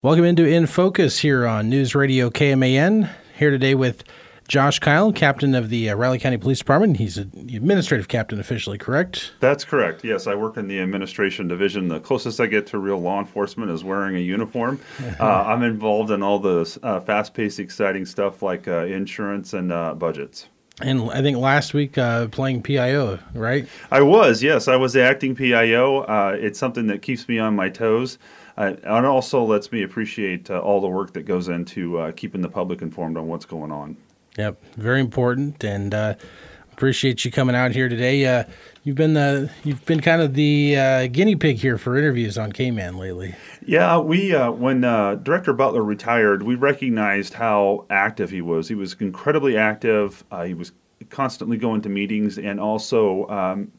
[0.00, 3.10] Welcome into In Focus here on News Radio KMAN.
[3.36, 4.04] Here today with
[4.46, 6.98] Josh Kyle, captain of the uh, Riley County Police Department.
[6.98, 9.32] He's a, the administrative captain officially, correct?
[9.40, 10.04] That's correct.
[10.04, 11.88] Yes, I work in the administration division.
[11.88, 14.78] The closest I get to real law enforcement is wearing a uniform.
[15.18, 19.94] uh, I'm involved in all the uh, fast-paced, exciting stuff like uh, insurance and uh,
[19.94, 20.46] budgets.
[20.80, 23.68] And I think last week uh, playing PIO, right?
[23.90, 24.68] I was, yes.
[24.68, 26.02] I was the acting PIO.
[26.34, 28.16] it's something that keeps me on my toes.
[28.58, 32.40] Uh, and also lets me appreciate uh, all the work that goes into uh, keeping
[32.40, 33.96] the public informed on what's going on.
[34.36, 36.14] Yep, very important, and uh,
[36.72, 38.26] appreciate you coming out here today.
[38.26, 38.42] Uh,
[38.82, 42.52] you've been the you've been kind of the uh, guinea pig here for interviews on
[42.52, 43.36] KMAN lately.
[43.64, 48.66] Yeah, we when Director Butler retired, we recognized how active he was.
[48.66, 50.24] He was incredibly active.
[50.44, 50.72] he was
[51.10, 53.70] constantly going to meetings and also um,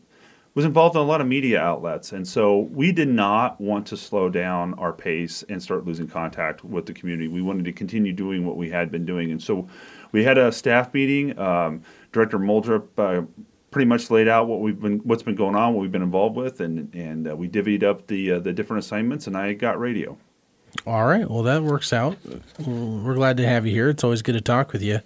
[0.55, 2.11] was involved in a lot of media outlets.
[2.11, 6.63] And so we did not want to slow down our pace and start losing contact
[6.63, 7.27] with the community.
[7.27, 9.31] We wanted to continue doing what we had been doing.
[9.31, 9.67] And so
[10.11, 11.37] we had a staff meeting.
[11.39, 13.25] Um, Director Moldrup uh,
[13.71, 16.35] pretty much laid out what we've been, what's been going on, what we've been involved
[16.35, 19.27] with, and and uh, we divvied up the uh, the different assignments.
[19.27, 20.17] And I got radio.
[20.85, 21.29] All right.
[21.29, 22.17] Well, that works out.
[22.65, 23.89] We're glad to have you here.
[23.89, 24.99] It's always good to talk with you.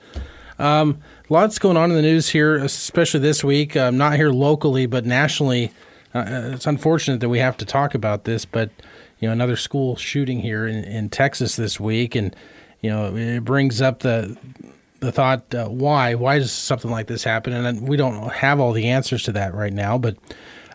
[0.64, 3.76] Um, lots going on in the news here, especially this week.
[3.76, 5.74] Um, not here locally, but nationally.
[6.16, 8.70] Uh, uh, it's unfortunate that we have to talk about this, but
[9.20, 12.34] you know, another school shooting here in, in Texas this week, and
[12.80, 14.38] you know, it brings up the
[15.02, 16.16] the thought, uh, why?
[16.16, 17.52] Why does something like this happen?
[17.52, 20.16] And we don't have all the answers to that right now, but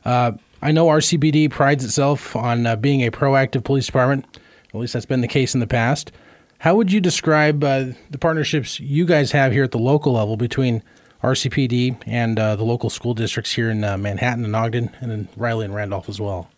[0.05, 4.27] uh, I know RCPD prides itself on uh, being a proactive police department.
[4.69, 6.13] At least that's been the case in the past.
[6.59, 10.37] How would you describe uh, the partnerships you guys have here at the local level
[10.37, 10.83] between
[11.23, 15.29] RCPD and uh, the local school districts here in uh, Manhattan and Ogden, and then
[15.37, 16.51] Riley and Randolph as well?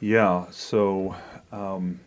[0.00, 0.46] Yeah.
[0.50, 1.14] So,
[1.52, 2.00] um,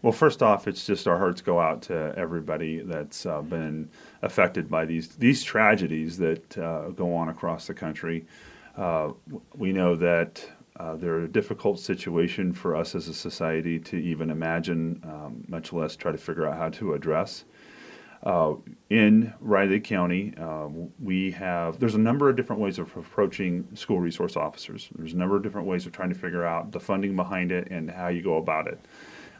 [0.00, 3.90] well, first off, it's just our hearts go out to everybody that's uh, been
[4.22, 8.24] affected by these these tragedies that uh, go on across the country.
[8.74, 9.12] Uh,
[9.54, 10.48] we know that
[10.78, 15.72] uh, they're a difficult situation for us as a society to even imagine, um, much
[15.72, 17.44] less try to figure out how to address.
[18.22, 18.54] Uh,
[18.90, 24.00] in Riley County, uh, we have there's a number of different ways of approaching school
[24.00, 24.88] resource officers.
[24.96, 27.68] There's a number of different ways of trying to figure out the funding behind it
[27.70, 28.80] and how you go about it.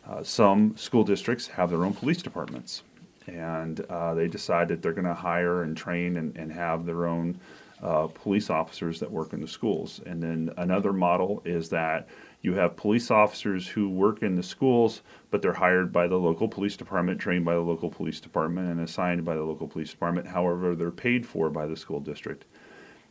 [0.09, 2.83] Uh, some school districts have their own police departments,
[3.27, 7.07] and uh, they decide that they're going to hire and train and, and have their
[7.07, 7.41] own
[7.82, 10.00] uh, police officers that work in the schools.
[10.06, 12.09] And then another model is that
[12.41, 16.48] you have police officers who work in the schools, but they're hired by the local
[16.48, 20.28] police department, trained by the local police department, and assigned by the local police department.
[20.28, 22.44] However, they're paid for by the school district.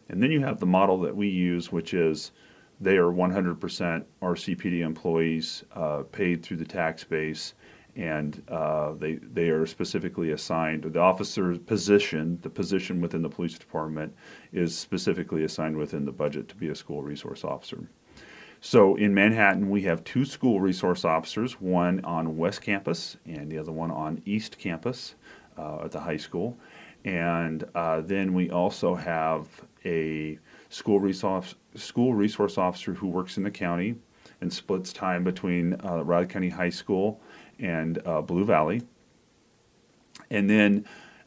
[0.08, 2.32] And then you have the model that we use, which is
[2.80, 7.54] they are 100% RCPD employees uh, paid through the tax base
[7.96, 10.84] and uh, they they are specifically assigned.
[10.84, 14.16] The officer's position, the position within the police department,
[14.52, 17.88] is specifically assigned within the budget to be a school resource officer.
[18.60, 23.60] So in Manhattan, we have two school resource officers, one on West Campus and the
[23.60, 25.16] other one on East Campus
[25.58, 26.58] uh, at the high school.
[27.04, 29.48] And uh, then we also have
[29.86, 30.40] a
[30.70, 33.96] school resource school resource officer who works in the county
[34.42, 37.22] and splits time between uh, Riley County High School
[37.60, 38.84] and uh, Blue Valley.
[40.30, 40.86] And then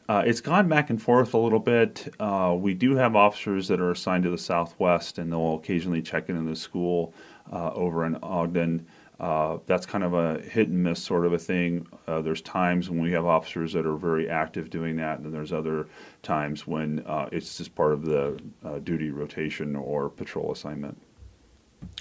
[0.09, 2.13] uh, it's gone back and forth a little bit.
[2.19, 6.29] Uh, we do have officers that are assigned to the Southwest, and they'll occasionally check
[6.29, 7.13] in into the school
[7.53, 8.87] uh, over in Ogden.
[9.19, 11.85] Uh, that's kind of a hit and miss sort of a thing.
[12.07, 15.53] Uh, there's times when we have officers that are very active doing that, and there's
[15.53, 15.87] other
[16.23, 18.41] times when it's just part of the
[18.83, 20.97] duty rotation or patrol assignment.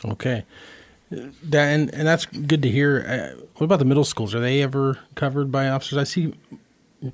[0.05, 0.45] Okay.
[1.11, 3.05] That, and, and that's good to hear.
[3.39, 4.35] Uh, what about the middle schools?
[4.35, 5.99] Are they ever covered by officers?
[5.99, 6.35] I see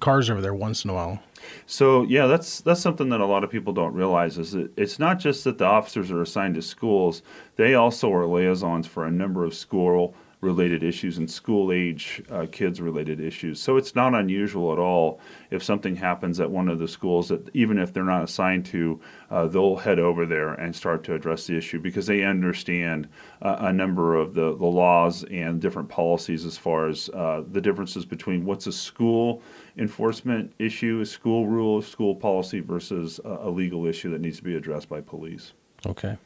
[0.00, 1.22] cars over there once in a while.
[1.66, 4.99] So yeah, that's that's something that a lot of people don't realize is that it's
[4.99, 7.22] not just that the officers are assigned to schools;
[7.56, 12.47] they also are liaisons for a number of school related issues and school age uh,
[12.53, 13.60] kids related issues.
[13.60, 15.18] So it's not unusual at all
[15.51, 19.01] if something happens at one of the schools that even if they're not assigned to,
[19.30, 23.09] uh, they'll head over there and start to address the issue because they understand
[23.42, 27.60] uh, a number of the, the laws and different policies as far as uh, the
[27.60, 29.42] differences between what's a school
[29.77, 34.57] enforcement issue, a school rule, school policy versus a, legal issue that needs to be
[34.57, 35.53] addressed by police.
[35.86, 36.18] Okay.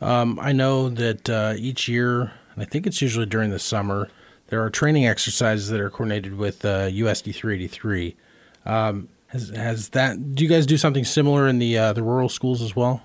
[0.00, 4.08] Um, I know that uh, each year I think it's usually during the summer.
[4.48, 8.16] There are training exercises that are coordinated with uh, USD 383.
[8.64, 10.34] Um, has, has that?
[10.34, 13.02] Do you guys do something similar in the uh, the rural schools as well?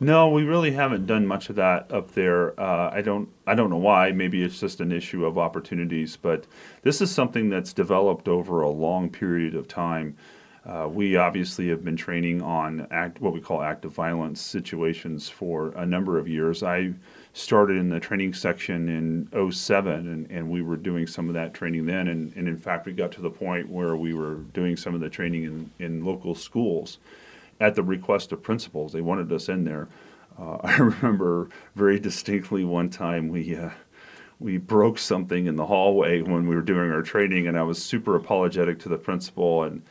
[0.00, 2.58] No, we really haven't done much of that up there.
[2.58, 3.28] Uh, I don't.
[3.46, 4.12] I don't know why.
[4.12, 6.16] Maybe it's just an issue of opportunities.
[6.16, 6.46] But
[6.82, 10.16] this is something that's developed over a long period of time.
[10.64, 15.70] Uh, we obviously have been training on act, what we call active violence situations for
[15.70, 16.62] a number of years.
[16.62, 16.94] I
[17.38, 21.54] started in the training section in 07 and, and we were doing some of that
[21.54, 24.76] training then and, and in fact we got to the point where we were doing
[24.76, 26.98] some of the training in, in local schools
[27.60, 29.88] at the request of principals they wanted us in there
[30.36, 33.70] uh, i remember very distinctly one time we uh,
[34.40, 37.80] we broke something in the hallway when we were doing our training and i was
[37.80, 39.82] super apologetic to the principal and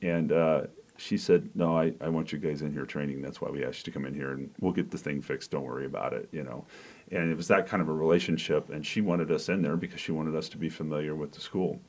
[0.00, 0.62] and uh,
[0.96, 3.20] she said, "No, I, I want you guys in here training.
[3.20, 5.50] That's why we asked you to come in here, and we'll get the thing fixed.
[5.50, 6.64] Don't worry about it." You know,
[7.10, 8.70] and it was that kind of a relationship.
[8.70, 11.40] And she wanted us in there because she wanted us to be familiar with the
[11.40, 11.80] school.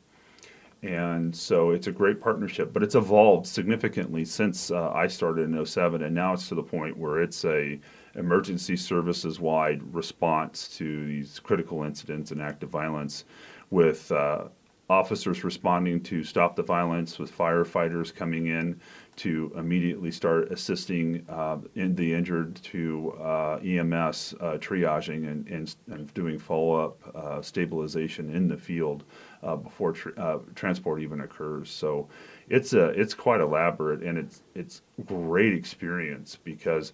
[0.81, 5.65] And so it's a great partnership, but it's evolved significantly since uh, I started in
[5.65, 7.79] 07, and now it's to the point where it's a
[8.13, 13.25] emergency services wide response to these critical incidents and active violence
[13.71, 14.45] with uh,
[14.89, 18.79] officers responding to stop the violence, with firefighters coming in
[19.17, 25.75] to immediately start assisting uh, in the injured to uh, EMS uh, triaging and, and,
[25.89, 29.03] and doing follow up uh, stabilization in the field
[29.43, 31.69] uh, before uh, transport even occurs.
[31.69, 32.07] So
[32.49, 36.91] it's a it's quite elaborate and it's it's great experience because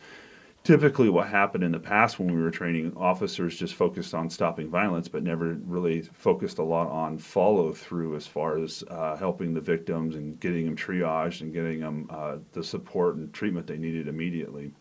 [0.64, 4.70] typically what happened in the past when we were training officers just focused on stopping
[4.70, 9.54] violence but never really focused a lot on follow through as far as uh, helping
[9.54, 13.78] the victims and getting them triaged and getting them uh, the support and treatment they
[13.78, 14.72] needed immediately.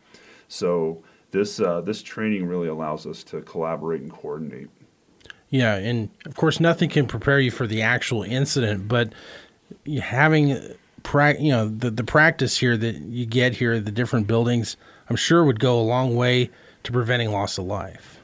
[0.49, 4.69] So this uh, this training really allows us to collaborate and coordinate.
[5.49, 9.15] Yeah and of course nothing can prepare you for the actual incident but
[10.03, 10.61] having
[11.03, 14.77] pra- you know the, the practice here that you get here the different buildings
[15.11, 16.51] I'm sure would go a long way
[16.85, 18.21] to preventing loss of life.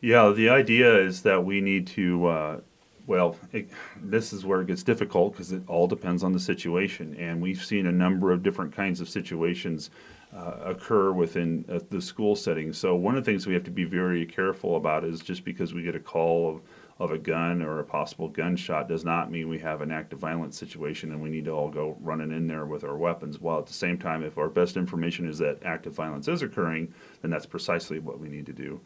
[0.00, 2.60] Yeah, the idea is that we need to, uh,
[3.06, 3.70] well, it,
[4.02, 7.14] this is where it gets difficult because it all depends on the situation.
[7.16, 9.90] And we've seen a number of different kinds of situations
[10.36, 12.72] uh, occur within uh, the school setting.
[12.72, 15.72] So, one of the things we have to be very careful about is just because
[15.72, 16.60] we get a call of,
[16.98, 20.56] of a gun or a possible gunshot does not mean we have an active violence
[20.58, 23.38] situation and we need to all go running in there with our weapons.
[23.38, 26.94] While at the same time, if our best information is that active violence is occurring,
[27.20, 28.80] then that's precisely what we need to do.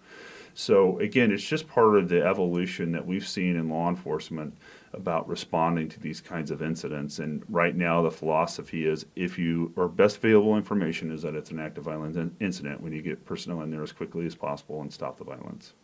[0.55, 4.57] So, again, it's just part of the evolution that we've seen in law enforcement
[4.93, 7.21] about responding to these kinds of incidents.
[7.21, 11.53] And right now, the philosophy is if you, or best available information is that it's
[11.53, 14.35] an active violence in- incident, we need to get personnel in there as quickly as
[14.35, 15.75] possible and stop the violence.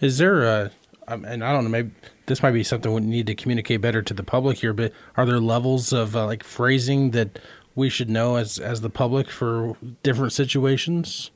[0.00, 0.70] Is there a
[1.08, 1.90] um, and I don't know, maybe
[2.26, 4.72] this might be something we need to communicate better to the public here.
[4.72, 7.38] But are there levels of uh, like phrasing that
[7.74, 11.30] we should know as as the public for different situations?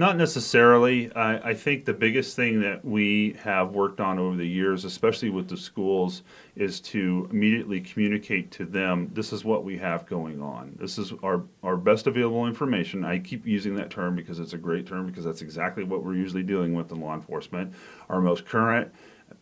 [0.00, 1.12] Not necessarily.
[1.12, 5.28] I, I, think the biggest thing that we have worked on over the years, especially
[5.28, 6.22] with the schools,
[6.56, 10.74] is to immediately communicate to them this is what we have going on.
[10.80, 13.04] This is our, our best available information.
[13.04, 16.14] I keep using that term because it's a great term because that's exactly what we're
[16.14, 17.74] usually dealing with in law enforcement.
[18.08, 18.90] Our most current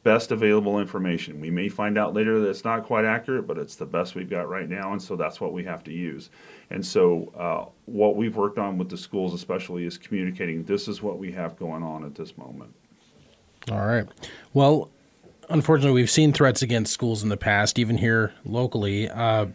[0.08, 1.38] best available information.
[1.38, 4.31] We may find out later that it's not quite accurate, but it's the best we've
[4.31, 6.31] got right now, and so that's what we have to use.
[6.70, 11.02] And so, uh, what we've worked on with the schools, especially, is communicating this is
[11.02, 12.72] what we have going on at this moment.
[13.70, 14.08] All right.
[14.55, 14.88] Well,
[15.50, 19.11] unfortunately, we've seen threats against schools in the past, even here locally.
[19.11, 19.49] Uh,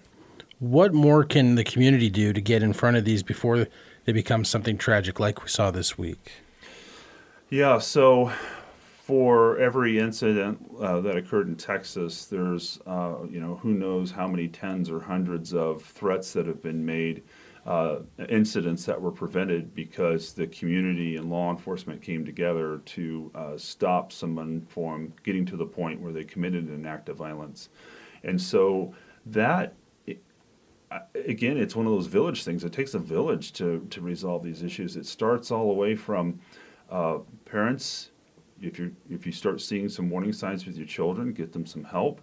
[0.60, 3.66] what more can the community do to get in front of these before
[4.06, 6.32] they become something tragic like we saw this week?
[7.50, 8.32] Yeah, so
[9.04, 14.30] for every incident uh, that occurred in Texas, there's uh, you know who knows how
[14.30, 17.22] many tens or hundreds of threats that have been made,
[17.66, 17.98] uh,
[18.30, 24.14] incidents that were prevented because the community and law enforcement came together to uh, stop
[24.14, 27.68] someone from getting to the point where they committed an act of violence,
[28.24, 28.94] and so
[29.26, 29.74] that.
[31.28, 32.64] Again, it's one of those village things.
[32.64, 34.96] It takes a village to, to resolve these issues.
[34.96, 36.40] It starts all the way from
[36.88, 38.12] uh, parents
[38.64, 41.84] if you if you start seeing some warning signs with your children, get them some
[41.84, 42.22] help.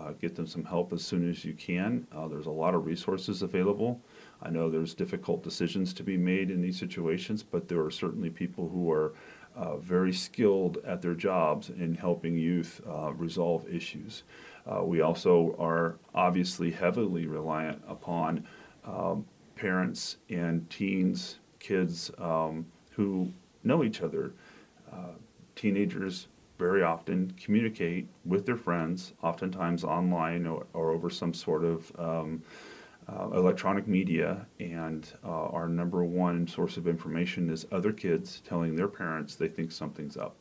[0.00, 2.06] Uh, get them some help as soon as you can.
[2.16, 4.00] Uh, there's a lot of resources available.
[4.42, 8.30] I know there's difficult decisions to be made in these situations, but there are certainly
[8.30, 9.12] people who are
[9.54, 14.22] uh, very skilled at their jobs in helping youth uh, resolve issues.
[14.66, 18.46] Uh, we also are obviously heavily reliant upon
[18.84, 23.30] um, parents and teens, kids um, who
[23.62, 24.32] know each other.
[24.90, 25.12] Uh,
[25.54, 26.28] teenagers
[26.58, 32.42] very often communicate with their friends, oftentimes online or, or over some sort of um,
[33.08, 38.76] uh, electronic media, and uh, our number one source of information is other kids telling
[38.76, 40.36] their parents they think something's up.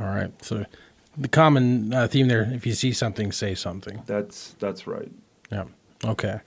[0.00, 0.32] All right.
[0.42, 0.64] So
[1.16, 4.02] the common uh, theme there: if you see something, say something.
[4.06, 5.12] That's that's right.
[5.50, 5.64] Yeah.
[6.04, 6.40] Okay.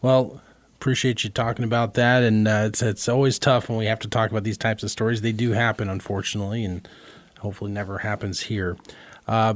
[0.00, 0.40] Well,
[0.76, 4.08] appreciate you talking about that, and uh, it's it's always tough when we have to
[4.08, 5.22] talk about these types of stories.
[5.22, 6.86] They do happen, unfortunately, and
[7.40, 8.76] hopefully never happens here.
[9.26, 9.54] Uh,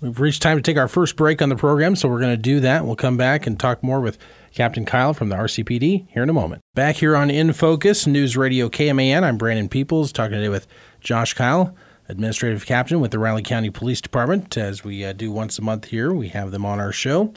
[0.00, 2.42] we've reached time to take our first break on the program, so we're going to
[2.42, 2.84] do that.
[2.84, 4.18] We'll come back and talk more with
[4.52, 6.62] Captain Kyle from the RCPD here in a moment.
[6.74, 10.66] Back here on In Focus News Radio KMAN, I'm Brandon Peoples talking today with
[11.00, 11.74] Josh Kyle
[12.10, 14.56] administrative captain with the Riley County Police Department.
[14.56, 17.32] As we uh, do once a month here, we have them on our show.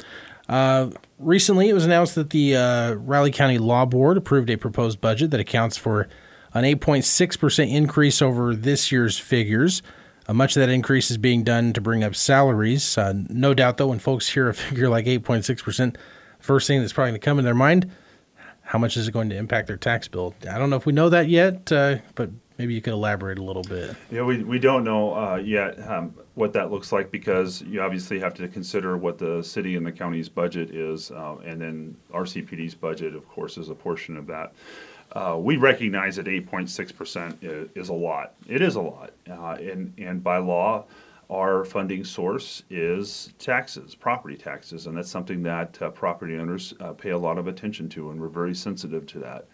[0.50, 5.00] Uh, recently, it was announced that the uh, Riley County Law Board approved a proposed
[5.02, 6.08] budget that accounts for
[6.54, 9.82] an 8.6% increase over this year's figures.
[10.28, 12.98] Uh, much of that increase is being done to bring up salaries.
[12.98, 15.96] Uh, no doubt, though, when folks hear a figure like 8.6%,
[16.40, 17.92] first thing that's probably going to come in their mind
[18.64, 20.34] how much is it going to impact their tax bill?
[20.50, 23.44] I don't know if we know that yet, uh, but Maybe you could elaborate a
[23.44, 23.96] little bit.
[24.12, 28.20] Yeah, we, we don't know uh, yet um, what that looks like because you obviously
[28.20, 32.76] have to consider what the city and the county's budget is, uh, and then RCPD's
[32.76, 34.54] budget, of course, is a portion of that.
[35.14, 38.34] Uh, we recognize that 8.6% is, a lot.
[38.48, 39.12] It is a lot.
[39.30, 40.86] Uh, and, and by law,
[41.30, 46.94] our funding source is taxes, property taxes, and that's something that uh, property owners uh,
[46.94, 49.48] pay a lot of attention to, and we're very sensitive to that.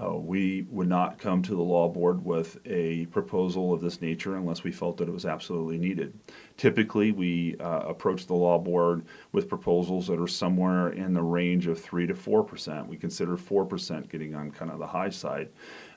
[0.00, 4.36] Uh, we would not come to the law board with a proposal of this nature
[4.36, 6.12] unless we felt that it was absolutely needed.
[6.56, 11.66] Typically, we uh, approach the law board with proposals that are somewhere in the range
[11.66, 12.86] of 3 to 4%.
[12.86, 15.48] We consider 4% getting on kind of the high side.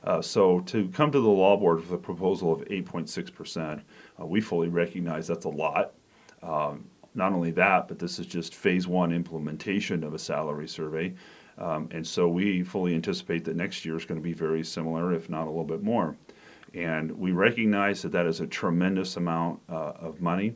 [0.03, 3.81] Uh, so to come to the law board with a proposal of 8.6%,
[4.19, 5.93] uh, we fully recognize that's a lot.
[6.41, 11.13] Um, not only that, but this is just phase one implementation of a salary survey.
[11.61, 15.13] Um, and so we fully anticipate that next year is going to be very similar,
[15.13, 16.17] if not a little bit more.
[16.73, 20.55] And we recognize that that is a tremendous amount uh, of money.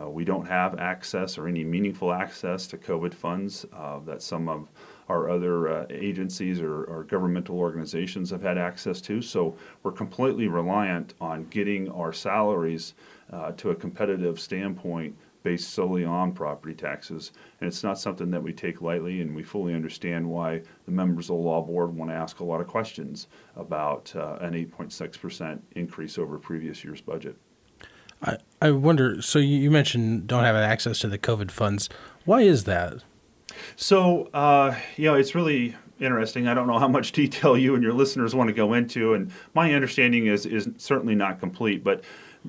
[0.00, 4.48] Uh, we don't have access or any meaningful access to COVID funds uh, that some
[4.48, 4.68] of
[5.08, 9.20] our other uh, agencies or, or, governmental organizations have had access to.
[9.20, 12.94] So we're completely reliant on getting our salaries
[13.30, 17.30] uh, to a competitive standpoint based solely on property taxes.
[17.60, 21.26] And it's not something that we take lightly, and we fully understand why the members
[21.26, 25.60] of the law board want to ask a lot of questions about uh, an 8.6%
[25.76, 27.36] increase over previous year's budget.
[28.22, 31.90] I, I wonder so you mentioned don't have access to the COVID funds.
[32.24, 33.04] Why is that?
[33.76, 36.48] So, uh, you know, it's really interesting.
[36.48, 39.30] I don't know how much detail you and your listeners want to go into, and
[39.52, 41.84] my understanding is is certainly not complete.
[41.84, 42.02] But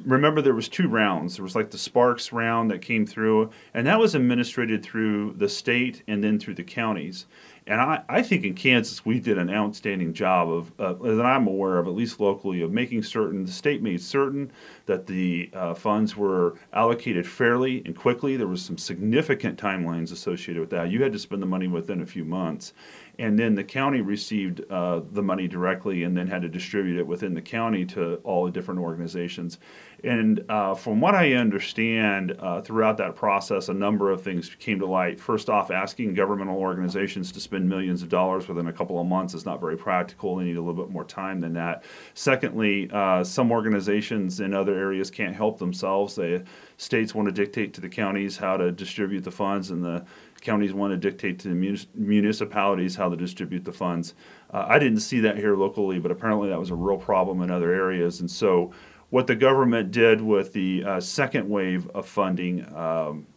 [0.03, 1.35] remember there was two rounds.
[1.35, 5.49] There was like the sparks round that came through and that was administered through the
[5.49, 7.25] state and then through the counties.
[7.67, 11.47] And I, I think in Kansas we did an outstanding job of uh, that I'm
[11.47, 14.51] aware of at least locally of making certain the state made certain
[14.85, 18.37] that the uh, funds were allocated fairly and quickly.
[18.37, 20.91] There was some significant timelines associated with that.
[20.91, 22.73] You had to spend the money within a few months
[23.17, 27.07] and then the county received uh, the money directly and then had to distribute it
[27.07, 29.57] within the county to all the different organizations.
[30.03, 34.79] And uh, from what I understand, uh, throughout that process, a number of things came
[34.79, 35.19] to light.
[35.19, 39.33] First off, asking governmental organizations to spend millions of dollars within a couple of months
[39.33, 40.35] is not very practical.
[40.35, 41.83] They need a little bit more time than that.
[42.13, 46.15] Secondly, uh, some organizations in other areas can't help themselves.
[46.15, 46.43] The
[46.77, 50.05] states want to dictate to the counties how to distribute the funds, and the
[50.41, 54.13] counties want to dictate to the municipalities how to distribute the funds.
[54.53, 57.51] Uh, I didn't see that here locally, but apparently that was a real problem in
[57.51, 58.19] other areas.
[58.19, 58.71] And so,
[59.09, 63.27] what the government did with the uh, second wave of funding um,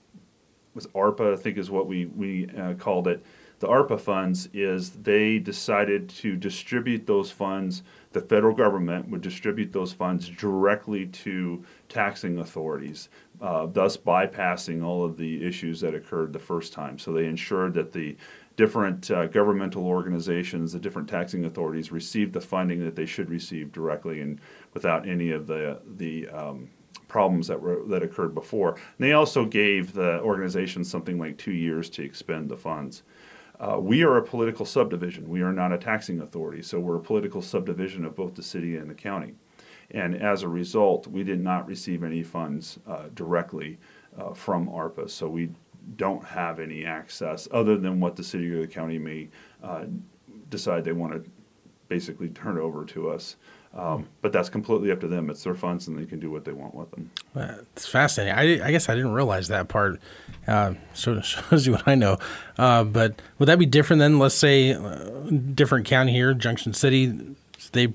[0.75, 3.25] was ARPA, I think is what we we uh, called it.
[3.61, 7.83] The ARPA funds is they decided to distribute those funds.
[8.12, 13.09] The federal government would distribute those funds directly to taxing authorities
[13.41, 16.99] uh, thus bypassing all of the issues that occurred the first time.
[16.99, 18.17] So they ensured that the
[18.57, 23.73] different uh, governmental organizations, the different taxing authorities received the funding that they should receive
[23.73, 24.41] directly and
[24.75, 26.71] without any of the the um,
[27.07, 28.71] problems that were that occurred before.
[28.73, 33.03] And they also gave the organizations something like two years to expend the funds.
[33.61, 35.29] Uh, we are a political subdivision.
[35.29, 38.77] We are not a taxing authority, so we're a political subdivision of both the city
[38.77, 39.35] and the county.
[39.91, 43.79] And as a result, we did not receive any funds uh, directly
[44.17, 45.11] uh, from ARPA.
[45.11, 45.50] So we
[45.97, 49.29] don't have any access other than what the city or the county may
[49.62, 49.85] uh,
[50.50, 51.31] decide they want to
[51.88, 53.37] basically turn over to us.
[53.75, 55.31] Um, but that's completely up to them.
[55.31, 57.11] It's their funds, and they can do what they want with them.
[57.37, 58.35] It's fascinating.
[58.35, 60.01] I, I guess I didn't realize that part.
[60.47, 62.19] Uh, so shows you what I know.
[62.57, 65.11] Uh, but would that be different than, let's say, uh,
[65.55, 67.37] different county here, Junction City?
[67.73, 67.93] They,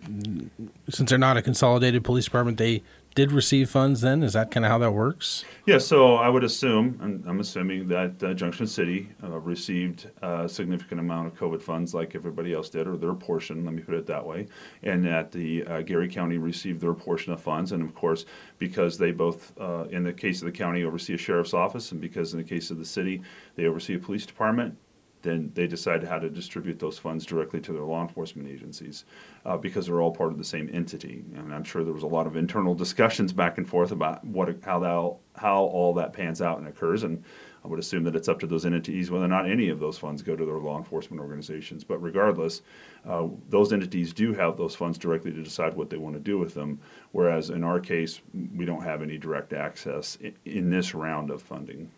[0.90, 2.84] since they're not a consolidated police department, they
[3.16, 4.24] did receive funds then?
[4.24, 5.46] Is that kind of how that works?
[5.66, 10.50] Yeah, so I would assume, and I'm assuming that uh, Junction City uh, received a
[10.50, 13.96] significant amount of COVID funds like everybody else did, or their portion, let me put
[13.96, 14.48] it that way,
[14.82, 17.72] and that the uh, Geary County received their portion of funds.
[17.72, 18.26] And of course,
[18.58, 22.02] because they both, uh, in the case of the county, oversee a sheriff's office, and
[22.02, 23.22] because in the case of the city,
[23.56, 24.78] they oversee a police department,
[25.24, 29.06] then they decide how to distribute those funds directly to their law enforcement agencies
[29.46, 31.24] uh, because they're all part of the same entity.
[31.36, 34.56] And I'm sure there was a lot of internal discussions back and forth about what
[34.64, 37.04] how that how all that pans out and occurs.
[37.04, 37.24] And
[37.64, 39.98] I would assume that it's up to those entities whether or not any of those
[39.98, 41.84] funds go to their law enforcement organizations.
[41.84, 42.62] But regardless,
[43.08, 46.38] uh, those entities do have those funds directly to decide what they want to do
[46.38, 46.80] with them.
[47.14, 48.20] Whereas in our case,
[48.56, 51.90] we don't have any direct access in, in this round of funding.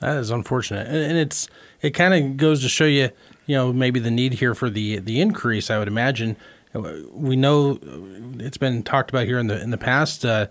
[0.00, 1.48] That is unfortunate, and, it's
[1.80, 3.10] it kind of goes to show you,
[3.46, 5.70] you know, maybe the need here for the the increase.
[5.70, 6.36] I would imagine.
[7.12, 7.78] We know
[8.38, 10.24] it's been talked about here in the in the past.
[10.24, 10.48] Uh,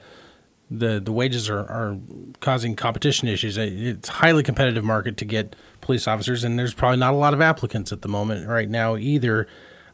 [0.72, 1.98] the the wages are, are
[2.40, 3.58] causing competition issues.
[3.58, 7.34] It's a highly competitive market to get police officers, and there's probably not a lot
[7.34, 9.48] of applicants at the moment right now either.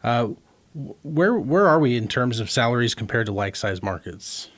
[0.03, 0.29] Uh,
[1.03, 4.49] where where are we in terms of salaries compared to like size markets?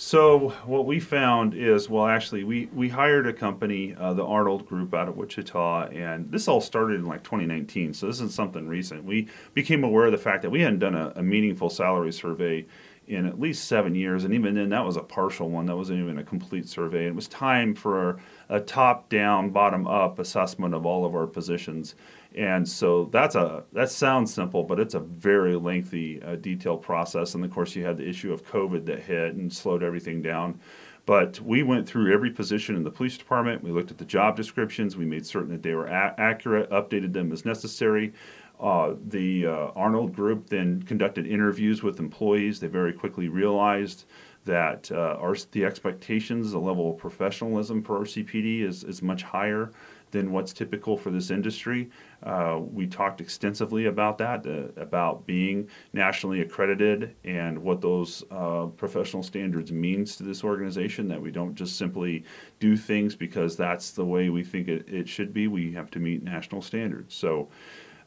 [0.00, 4.64] So what we found is, well, actually, we we hired a company, uh, the Arnold
[4.64, 7.94] Group out of Wichita, and this all started in like 2019.
[7.94, 9.02] So this isn't something recent.
[9.02, 12.64] We became aware of the fact that we hadn't done a, a meaningful salary survey
[13.08, 15.66] in at least seven years, and even then, that was a partial one.
[15.66, 17.06] That wasn't even a complete survey.
[17.06, 21.96] It was time for a top-down, bottom-up assessment of all of our positions.
[22.34, 27.34] And so that's a that sounds simple, but it's a very lengthy, uh, detailed process.
[27.34, 30.60] And of course, you had the issue of COVID that hit and slowed everything down.
[31.06, 33.64] But we went through every position in the police department.
[33.64, 34.94] We looked at the job descriptions.
[34.94, 38.12] We made certain that they were a- accurate, updated them as necessary.
[38.60, 42.60] Uh, the uh, Arnold Group then conducted interviews with employees.
[42.60, 44.04] They very quickly realized
[44.44, 49.70] that uh, our, the expectations, the level of professionalism for RCPD is, is much higher
[50.10, 51.90] than what's typical for this industry.
[52.22, 58.66] Uh, we talked extensively about that, uh, about being nationally accredited and what those uh,
[58.76, 61.08] professional standards means to this organization.
[61.08, 62.24] That we don't just simply
[62.60, 65.46] do things because that's the way we think it, it should be.
[65.46, 67.14] We have to meet national standards.
[67.14, 67.48] So.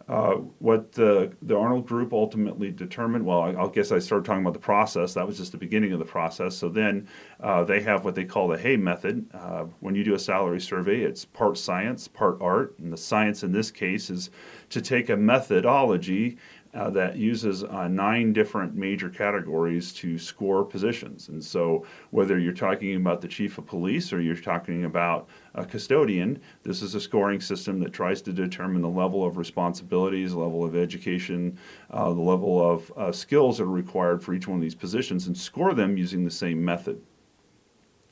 [0.08, 4.42] Uh, what the, the Arnold Group ultimately determined, well, I, I, guess I started talking
[4.42, 5.14] about the process.
[5.14, 6.56] That was just the beginning of the process.
[6.56, 7.08] So then
[7.40, 9.30] uh, they have what they call the Hay method.
[9.34, 12.78] Uh, when you do a salary survey, it's part science, part art.
[12.80, 14.30] And the science in this case is
[14.70, 16.38] to take a methodology
[16.74, 21.28] uh, that uses uh, nine different major categories to score positions.
[21.28, 25.66] And so, whether you're talking about the chief of police or you're talking about a
[25.66, 30.64] custodian, this is a scoring system that tries to determine the level of responsibilities, level
[30.64, 31.58] of education,
[31.90, 35.28] uh, the level of uh, skills that are required for each one of these positions,
[35.28, 37.02] and score them using the same method.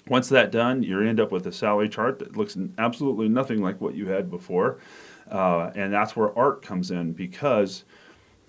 [0.10, 3.80] Once that's done, you end up with a salary chart that looks absolutely nothing like
[3.80, 4.80] what you had before.
[5.30, 7.84] Uh, and that's where art comes in because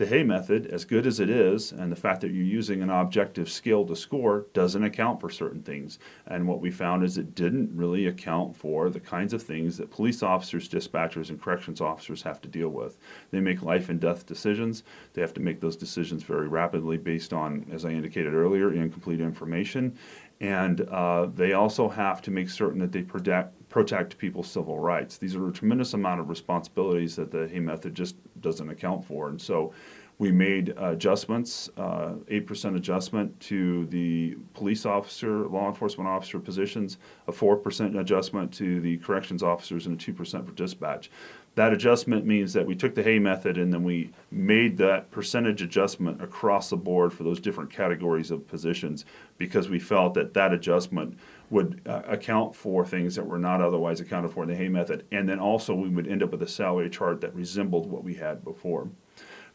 [0.01, 2.89] the Hay method, as good as it is, and the fact that you're using an
[2.89, 5.99] objective scale to score doesn't account for certain things.
[6.27, 9.91] And what we found is it didn't really account for the kinds of things that
[9.91, 12.97] police officers, dispatchers, and corrections officers have to deal with.
[13.31, 14.85] They make life and death decisions.
[15.13, 19.21] They have to make those decisions very rapidly based on, as I indicated earlier, incomplete
[19.21, 19.99] information.
[20.41, 25.17] And uh, they also have to make certain that they protect protect people's civil rights.
[25.17, 29.29] These are a tremendous amount of responsibilities that the Hay method just doesn't account for.
[29.29, 29.73] And so
[30.21, 37.33] we made adjustments, uh, 8% adjustment to the police officer, law enforcement officer positions, a
[37.33, 41.11] 4% adjustment to the corrections officers, and a 2% for dispatch.
[41.55, 45.63] That adjustment means that we took the Hay method and then we made that percentage
[45.63, 49.07] adjustment across the board for those different categories of positions
[49.39, 51.19] because we felt that that adjustment
[51.51, 55.05] would uh, account for things that were not otherwise accounted for in the Hay method.
[55.11, 58.15] And then also we would end up with a salary chart that resembled what we
[58.15, 58.89] had before.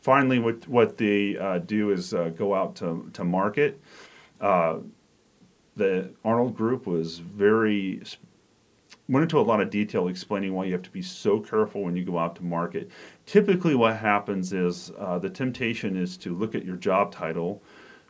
[0.01, 3.81] Finally, what, what they uh, do is uh, go out to, to market.
[4.39, 4.77] Uh,
[5.75, 8.03] the Arnold Group was very
[9.07, 11.95] went into a lot of detail explaining why you have to be so careful when
[11.95, 12.89] you go out to market.
[13.25, 17.61] Typically, what happens is uh, the temptation is to look at your job title,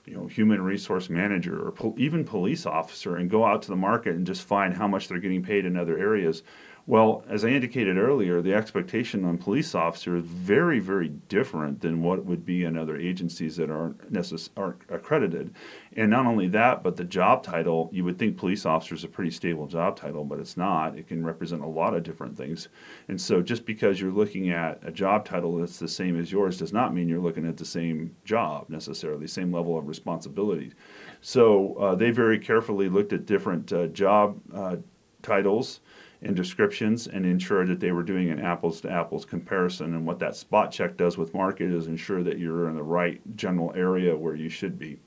[0.05, 4.15] you know, human resource manager or even police officer, and go out to the market
[4.15, 6.43] and just find how much they're getting paid in other areas.
[6.87, 12.03] Well, as I indicated earlier, the expectation on police officers is very, very different than
[12.03, 15.51] what would be in other agencies that aren't necess- aren't accredited.
[15.93, 19.07] And not only that, but the job title, you would think police officer is a
[19.07, 20.95] pretty stable job title, but it's not.
[20.95, 22.67] It can represent a lot of different things.
[23.07, 26.59] And so just because you're looking at a job title that's the same as yours
[26.59, 30.73] does not mean you're looking at the same job necessarily, same level of responsibility.
[31.19, 34.75] So uh, they very carefully looked at different uh, job uh,
[35.23, 35.79] titles
[36.25, 39.93] and descriptions and ensure that they were doing an apples to apples comparison.
[39.93, 43.21] And what that spot check does with market is ensure that you're in the right
[43.35, 44.99] general area where you should be.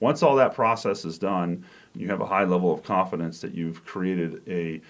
[0.00, 3.84] Once all that process is done, you have a high level of confidence that you've
[3.84, 4.80] created a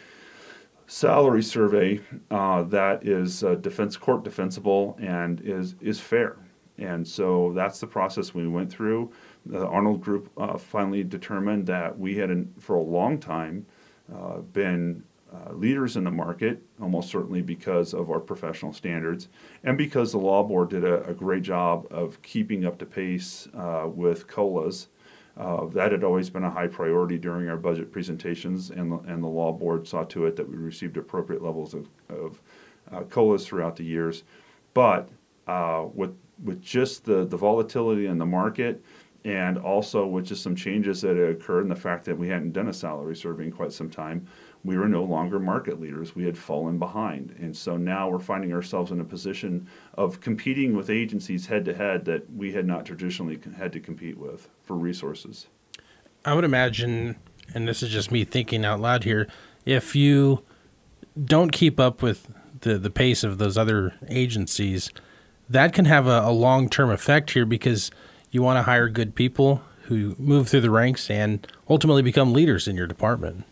[0.87, 6.37] salary survey uh, that is uh, defense court defensible and is is fair.
[6.79, 9.13] And so that's the process we went through.
[9.47, 13.67] The Arnold Group uh, finally determined that we had, for a long time,
[14.13, 15.05] uh, been
[15.35, 19.29] uh, leaders in the market, almost certainly because of our professional standards,
[19.65, 23.49] and because the law board did a, a great job of keeping up to pace
[23.57, 24.89] uh, with COLAs.
[25.37, 29.23] Uh, that had always been a high priority during our budget presentations, and the, and
[29.23, 32.41] the law board saw to it that we received appropriate levels of, of
[32.93, 34.23] uh, COLAs throughout the years.
[34.73, 35.09] But
[35.47, 38.83] uh, with with just the, the volatility in the market,
[39.25, 42.53] and also with just some changes that had occurred and the fact that we hadn't
[42.53, 44.27] done a salary survey in quite some time,
[44.65, 46.17] we were no longer market leaders.
[46.17, 47.37] We had fallen behind.
[47.39, 51.75] And so now we're finding ourselves in a position of competing with agencies head to
[51.75, 55.49] head that we had not traditionally had to compete with for resources.
[56.25, 57.17] I would imagine,
[57.55, 59.29] and this is just me thinking out loud here,
[59.67, 60.43] if you
[61.23, 62.27] don't keep up with
[62.61, 64.91] the, the pace of those other agencies,
[65.51, 67.91] that can have a, a long term effect here because
[68.31, 72.67] you want to hire good people who move through the ranks and ultimately become leaders
[72.67, 73.45] in your department.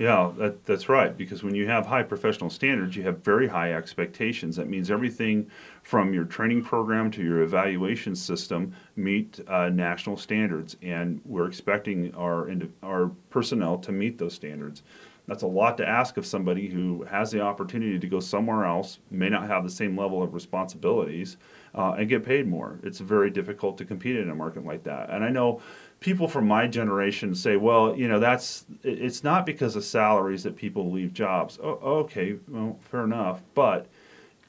[0.00, 1.14] Yeah, that, that's right.
[1.14, 4.56] Because when you have high professional standards, you have very high expectations.
[4.56, 5.50] That means everything
[5.82, 12.14] from your training program to your evaluation system meet uh, national standards, and we're expecting
[12.14, 12.50] our
[12.82, 14.82] our personnel to meet those standards.
[15.26, 18.98] That's a lot to ask of somebody who has the opportunity to go somewhere else,
[19.10, 21.36] may not have the same level of responsibilities,
[21.74, 22.80] uh, and get paid more.
[22.82, 25.10] It's very difficult to compete in a market like that.
[25.10, 25.60] And I know
[26.00, 30.56] people from my generation say, well, you know, that's it's not because of salaries that
[30.56, 31.58] people leave jobs.
[31.62, 33.86] Oh, okay, well, fair enough, but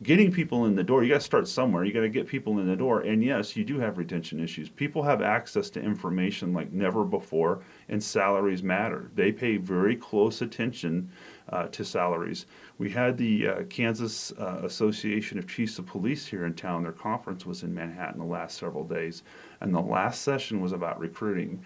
[0.01, 1.83] getting people in the door, you got to start somewhere.
[1.83, 3.01] You got to get people in the door.
[3.01, 4.69] And yes, you do have retention issues.
[4.69, 9.11] People have access to information like never before, and salaries matter.
[9.13, 11.11] They pay very close attention
[11.49, 12.45] uh, to salaries.
[12.81, 16.81] We had the uh, Kansas uh, Association of Chiefs of Police here in town.
[16.81, 19.21] Their conference was in Manhattan the last several days.
[19.59, 21.63] And the last session was about recruiting,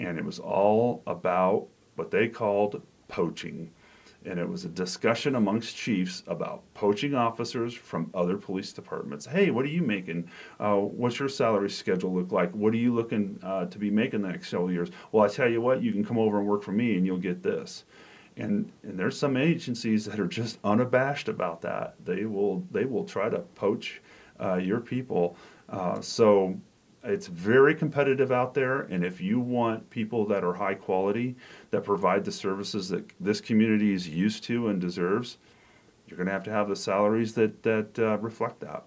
[0.00, 3.70] and it was all about what they called poaching.
[4.24, 9.26] And it was a discussion amongst chiefs about poaching officers from other police departments.
[9.26, 10.28] Hey, what are you making?
[10.58, 12.50] Uh, what's your salary schedule look like?
[12.50, 14.90] What are you looking uh, to be making the next several years?
[15.12, 17.18] Well, I tell you what, you can come over and work for me, and you'll
[17.18, 17.84] get this.
[18.36, 21.94] And, and there's some agencies that are just unabashed about that.
[22.04, 24.02] They will they will try to poach
[24.38, 25.36] uh, your people.
[25.68, 26.58] Uh, so
[27.02, 31.36] it's very competitive out there, and if you want people that are high quality,
[31.70, 35.38] that provide the services that this community is used to and deserves,
[36.06, 38.84] you're going to have to have the salaries that that uh, reflect that.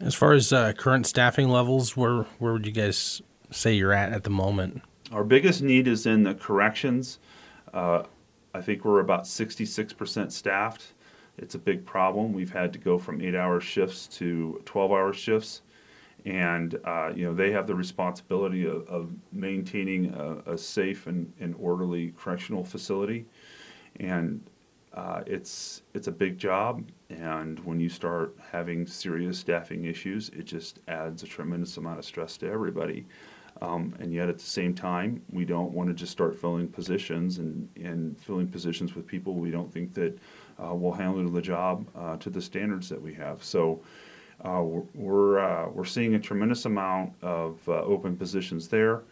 [0.00, 4.12] As far as uh, current staffing levels, where where would you guys say you're at
[4.12, 4.82] at the moment?
[5.10, 7.18] Our biggest need is in the corrections.
[7.72, 8.04] Uh,
[8.54, 10.92] I think we're about 66% staffed.
[11.36, 12.32] It's a big problem.
[12.32, 15.62] We've had to go from eight-hour shifts to 12-hour shifts
[16.24, 21.32] and uh, you know they have the responsibility of, of maintaining a, a, safe and,
[21.40, 23.26] and orderly correctional facility,
[24.00, 24.42] and
[24.94, 26.84] uh, it's it's a big job.
[27.10, 32.04] And when you start having serious staffing issues, it just adds a tremendous amount of
[32.04, 33.06] stress to everybody.
[33.60, 37.38] Um, and yet, at the same time, we don't want to just start filling positions
[37.38, 40.16] and, and filling positions with people we don't think that
[40.62, 43.42] uh, will handle the job uh, to the standards that we have.
[43.42, 43.80] So
[44.44, 44.62] uh,
[44.94, 49.02] we're uh, we're seeing a tremendous amount of uh, open positions there.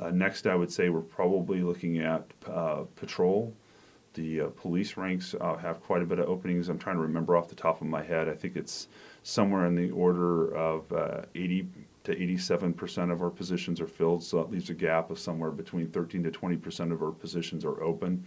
[0.00, 3.52] Uh, next, I would say we're probably looking at uh, patrol.
[4.14, 6.68] The uh, police ranks have quite a bit of openings.
[6.68, 8.28] I'm trying to remember off the top of my head.
[8.28, 8.88] I think it's
[9.22, 10.92] somewhere in the order of
[11.34, 11.66] 80
[12.08, 14.22] to 87 percent of our positions are filled.
[14.22, 17.64] So that leaves a gap of somewhere between 13 to 20 percent of our positions
[17.64, 18.24] are open.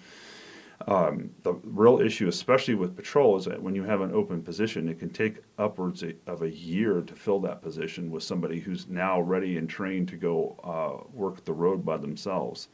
[0.87, 4.89] Um, the real issue, especially with patrol, is that when you have an open position,
[4.89, 9.21] it can take upwards of a year to fill that position with somebody who's now
[9.21, 12.69] ready and trained to go uh, work the road by themselves.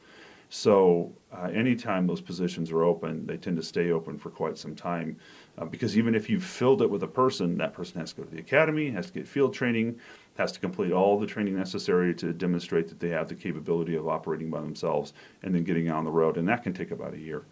[0.49, 4.75] So uh, anytime those positions are open, they tend to stay open for quite some
[4.75, 5.17] time.
[5.57, 8.27] Uh, because even if you've filled it with a person, that person has to go
[8.27, 9.99] to the academy, has to get field training,
[10.38, 14.07] has to complete all the training necessary to demonstrate that they have the capability of
[14.07, 16.38] operating by themselves and then getting on the road.
[16.38, 17.43] And that can take about a year.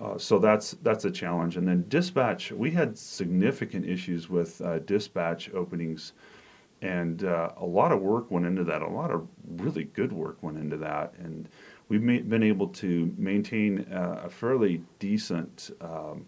[0.00, 1.56] Uh, so that's that's a challenge.
[1.56, 6.12] And then dispatch, we had significant issues with uh, dispatch openings,
[6.80, 8.82] and uh, a lot of work went into that.
[8.82, 11.48] A lot of really good work went into that, and
[11.92, 16.24] we've ma- been able to maintain uh, a fairly decent um,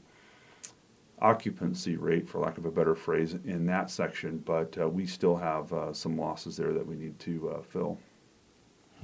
[1.20, 4.37] occupancy rate, for lack of a better phrase, in that section.
[4.44, 7.98] But uh, we still have uh, some losses there that we need to fill.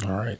[0.04, 0.38] All right.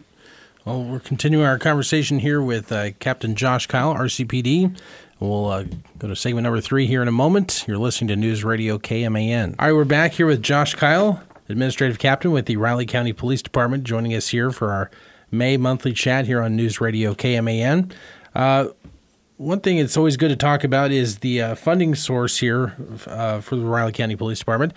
[0.67, 4.79] Well, we're continuing our conversation here with uh, Captain Josh Kyle, RCPD.
[5.21, 5.65] We'll uh,
[5.99, 7.65] go to segment number three here in a moment.
[7.67, 9.55] You're listening to News Radio KMAN.
[9.59, 13.41] All right, we're back here with Josh Kyle, Administrative Captain with the Riley County Police
[13.41, 14.91] Department, joining us here for our
[15.31, 17.93] May monthly chat here on News Radio KMAN.
[18.35, 18.69] Uh,
[19.37, 23.41] one thing it's always good to talk about is the uh, funding source here uh,
[23.41, 24.75] for the Riley County Police Department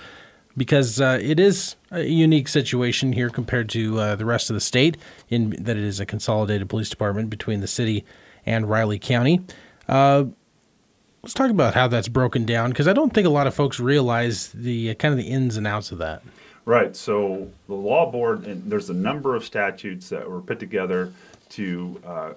[0.55, 4.61] because uh, it is a unique situation here compared to uh, the rest of the
[4.61, 4.97] state
[5.29, 8.05] in that it is a consolidated police department between the city
[8.45, 9.41] and Riley County.
[9.87, 10.25] Uh,
[11.23, 13.79] let's talk about how that's broken down because I don't think a lot of folks
[13.79, 16.21] realize the uh, kind of the ins and outs of that.
[16.65, 16.95] Right.
[16.95, 21.13] So the law board, and there's a number of statutes that were put together
[21.49, 22.33] to uh,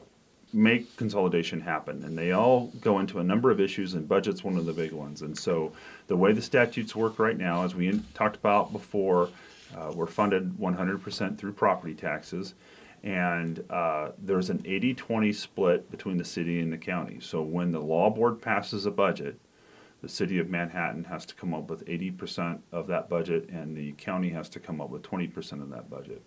[0.52, 2.02] make consolidation happen.
[2.02, 4.92] And they all go into a number of issues, and budget's one of the big
[4.92, 5.22] ones.
[5.22, 5.72] And so
[6.08, 9.30] the way the statutes work right now, as we in, talked about before,
[9.76, 12.54] uh, we're funded 100% through property taxes.
[13.04, 17.20] And uh, there's an 80 20 split between the city and the county.
[17.20, 19.38] So when the law board passes a budget,
[20.02, 23.92] the city of Manhattan has to come up with 80% of that budget, and the
[23.92, 26.22] county has to come up with 20% of that budget.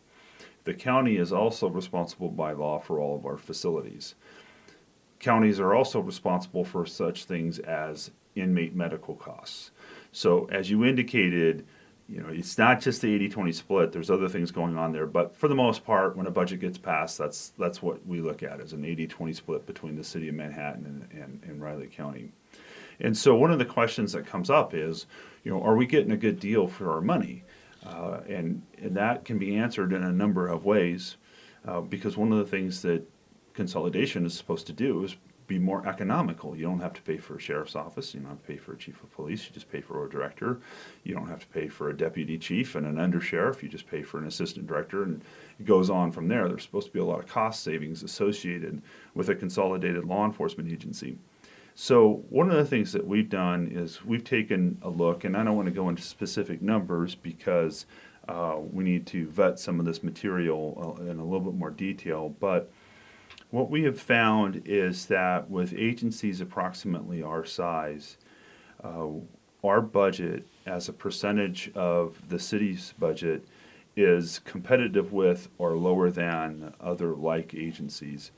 [0.63, 4.15] The county is also responsible by law for all of our facilities.
[5.19, 9.71] Counties are also responsible for such things as inmate medical costs.
[10.11, 11.65] So, as you indicated,
[12.09, 13.91] you know, it's not just the 80-20 split.
[13.91, 16.77] There's other things going on there, but for the most part, when a budget gets
[16.77, 20.35] passed, that's that's what we look at as an 80-20 split between the city of
[20.35, 22.31] Manhattan and, and, and Riley County.
[22.99, 25.05] And so, one of the questions that comes up is,
[25.43, 27.43] you know, are we getting a good deal for our money?
[27.85, 31.15] Uh, and, and that can be answered in a number of ways
[31.65, 33.07] uh, because one of the things that
[33.53, 35.15] consolidation is supposed to do is
[35.49, 36.55] be more economical.
[36.55, 38.13] You don't have to pay for a sheriff's office.
[38.13, 39.45] You don't have to pay for a chief of police.
[39.45, 40.59] You just pay for a director.
[41.03, 43.61] You don't have to pay for a deputy chief and an undersheriff.
[43.61, 45.21] You just pay for an assistant director, and
[45.59, 46.47] it goes on from there.
[46.47, 48.81] There's supposed to be a lot of cost savings associated
[49.13, 51.17] with a consolidated law enforcement agency.
[51.73, 55.43] So one of the things that we've done is we've taken a look, and I
[55.43, 57.87] don't want to go into specific numbers because
[58.27, 61.71] uh, we need to vet some of this material uh, in a little bit more
[61.71, 62.29] detail.
[62.39, 62.71] But
[63.51, 68.17] what we have found is that with agencies approximately our size,
[68.83, 69.07] uh,
[69.63, 73.45] our budget as a percentage of the city's budget
[73.95, 78.31] is competitive with or lower than other like agencies.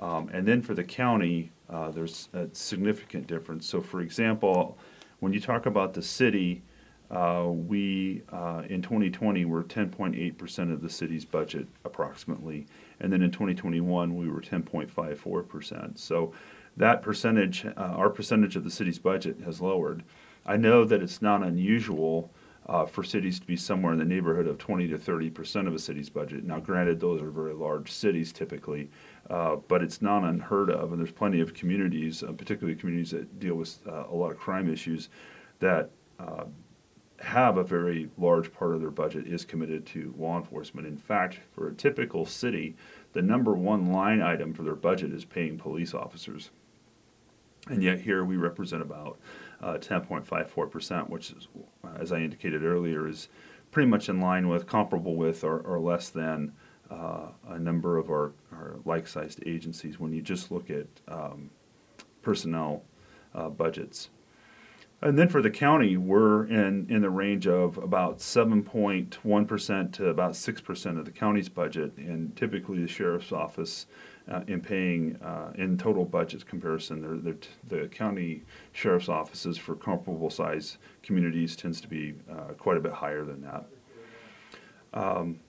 [0.00, 3.66] Um, and then for the county, uh, there's a significant difference.
[3.66, 4.76] So, for example,
[5.20, 6.62] when you talk about the city,
[7.10, 12.66] uh, we uh, in 2020 were 10.8% of the city's budget approximately,
[12.98, 15.98] and then in 2021 we were 10.54%.
[15.98, 16.32] So
[16.76, 20.02] that percentage, uh, our percentage of the city's budget has lowered.
[20.44, 22.30] I know that it's not unusual
[22.68, 25.74] uh, for cities to be somewhere in the neighborhood of 20 to 30 percent of
[25.74, 26.42] a city's budget.
[26.42, 28.90] Now, granted, those are very large cities typically,
[29.30, 33.38] uh, but it's not unheard of, and there's plenty of communities, uh, particularly communities that
[33.38, 35.08] deal with a lot of crime issues,
[35.60, 35.90] that
[37.20, 40.86] have a very large part of their budget is committed to law enforcement.
[40.86, 42.76] In fact, for a typical city,
[43.12, 46.50] the number one line item for their budget is paying police officers.
[47.68, 49.18] And yet, here we represent about
[49.60, 51.48] uh, 10.54%, which is,
[51.98, 53.28] as I indicated earlier, is
[53.70, 56.52] pretty much in line with, comparable with, or, or less than
[56.90, 61.50] uh, a number of our, our like sized agencies when you just look at um,
[62.22, 62.82] personnel
[63.34, 64.10] uh, budgets.
[65.02, 70.32] And then for the county, we're in, in the range of about 7.1% to about
[70.32, 71.96] 6% of the county's budget.
[71.98, 73.86] And typically, the sheriff's office
[74.30, 77.02] uh, in paying uh, in total budget comparison.
[77.02, 82.54] They're, they're t- the county sheriff's offices for comparable size communities tends to be uh,
[82.58, 83.66] quite a bit higher than that.
[84.94, 85.40] Um,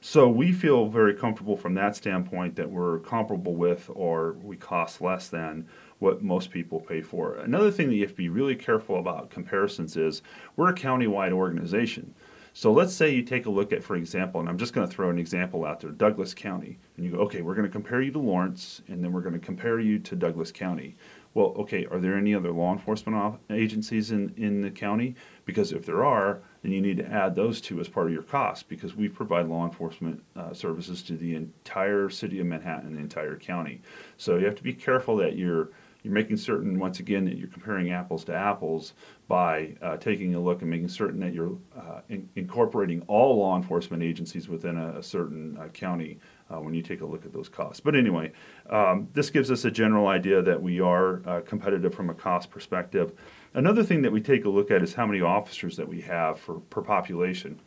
[0.00, 5.00] so we feel very comfortable from that standpoint that we're comparable with or we cost
[5.00, 5.66] less than
[5.98, 7.36] what most people pay for.
[7.36, 10.22] Another thing that you have to be really careful about comparisons is
[10.56, 12.14] we're a county-wide organization.
[12.54, 14.92] So let's say you take a look at, for example, and I'm just going to
[14.92, 18.00] throw an example out there, Douglas County, and you go, okay, we're going to compare
[18.00, 20.96] you to Lawrence, and then we're going to compare you to Douglas County.
[21.34, 25.14] Well, okay, are there any other law enforcement agencies in, in the county?
[25.44, 28.24] Because if there are, then you need to add those two as part of your
[28.24, 32.96] cost because we provide law enforcement uh, services to the entire city of Manhattan and
[32.96, 33.82] the entire county.
[34.16, 35.68] So you have to be careful that you're
[36.02, 38.92] you're making certain once again that you're comparing apples to apples
[39.26, 43.56] by uh, taking a look and making certain that you're uh, in- incorporating all law
[43.56, 46.18] enforcement agencies within a, a certain uh, county
[46.50, 47.80] uh, when you take a look at those costs.
[47.80, 48.32] But anyway,
[48.70, 52.50] um, this gives us a general idea that we are uh, competitive from a cost
[52.50, 53.12] perspective.
[53.52, 56.38] Another thing that we take a look at is how many officers that we have
[56.38, 57.60] for, per population.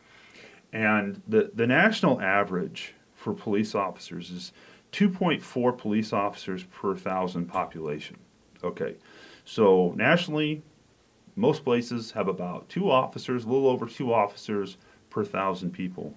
[0.71, 4.53] And the, the national average for police officers is
[4.91, 8.17] 2.4 police officers per thousand population.
[8.63, 8.95] Okay,
[9.45, 10.61] so nationally,
[11.35, 14.77] most places have about two officers, a little over two officers
[15.09, 16.15] per thousand people.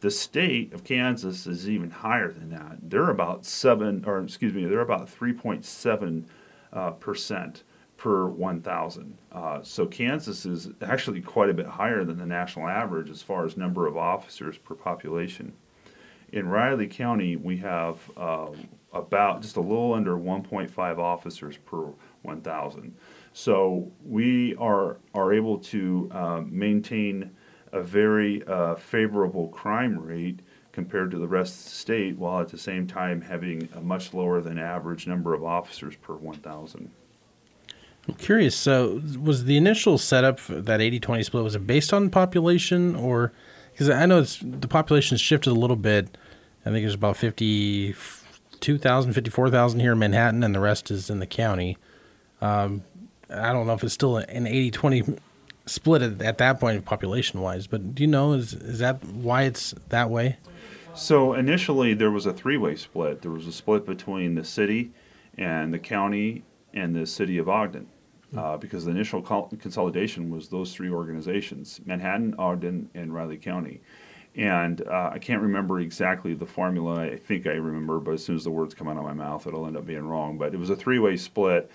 [0.00, 2.78] The state of Kansas is even higher than that.
[2.82, 6.24] They're about seven, or excuse me, they're about 3.7
[6.74, 7.62] uh, percent
[7.96, 9.18] per 1,000.
[9.32, 13.46] Uh, so Kansas is actually quite a bit higher than the national average as far
[13.46, 15.54] as number of officers per population.
[16.32, 18.48] In Riley County, we have uh,
[18.92, 21.90] about just a little under 1.5 officers per
[22.22, 22.94] 1,000.
[23.32, 27.30] So we are are able to uh, maintain
[27.72, 30.40] a very uh, favorable crime rate
[30.72, 34.12] compared to the rest of the state, while at the same time having a much
[34.12, 36.90] lower than average number of officers per 1,000.
[38.08, 38.54] I'm curious.
[38.54, 43.32] So, was the initial setup that 80-20 split was it based on population, or
[43.74, 46.16] because I know it's the population has shifted a little bit.
[46.64, 51.26] I think there's about 52,000, 54,000 here in Manhattan, and the rest is in the
[51.26, 51.76] county.
[52.40, 52.84] Um,
[53.28, 55.18] I don't know if it's still an 80-20
[55.66, 59.42] split at, at that point population wise, but do you know is is that why
[59.42, 60.36] it's that way?
[60.94, 63.22] So initially there was a three-way split.
[63.22, 64.92] There was a split between the city
[65.36, 67.88] and the county and the city of Ogden
[68.36, 73.80] uh, because the initial consolidation was those three organizations Manhattan, Ogden, and Riley County.
[74.36, 77.02] And uh, I can't remember exactly the formula.
[77.02, 79.46] I think I remember, but as soon as the words come out of my mouth,
[79.46, 80.38] it'll end up being wrong.
[80.38, 81.70] But it was a three way split.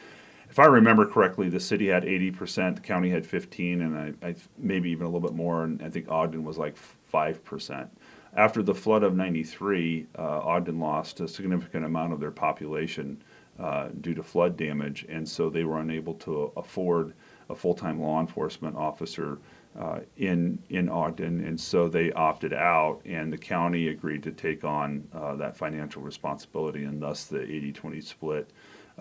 [0.49, 4.35] If I remember correctly, the city had 80%, the county had 15, and I, I
[4.57, 5.63] maybe even a little bit more.
[5.63, 6.75] And I think Ogden was like
[7.13, 7.87] 5%.
[8.35, 13.23] After the flood of 93, uh, Ogden lost a significant amount of their population
[13.59, 17.13] uh, due to flood damage, and so they were unable to afford
[17.49, 19.39] a full-time law enforcement officer
[19.77, 24.63] uh, in in Ogden, and so they opted out, and the county agreed to take
[24.63, 28.49] on uh, that financial responsibility, and thus the 80-20 split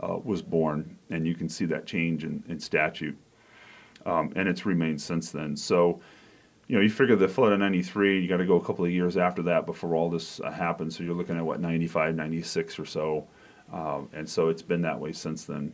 [0.02, 3.16] uh, was born, and you can see that change in, in statute,
[4.06, 5.56] um, and it's remained since then.
[5.56, 6.00] So.
[6.70, 8.90] You know, you figure the flood of 93, you got to go a couple of
[8.90, 10.92] years after that before all this uh, happened.
[10.92, 13.26] So you're looking at what, 95, 96 or so.
[13.72, 15.72] Um, and so it's been that way since then.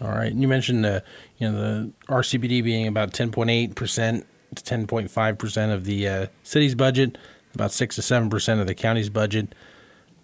[0.00, 0.32] All right.
[0.32, 1.02] And you mentioned the,
[1.38, 6.74] you know, the RCPD being about 10.8 percent to 10.5 percent of the uh, city's
[6.74, 7.16] budget,
[7.54, 9.54] about six to seven percent of the county's budget.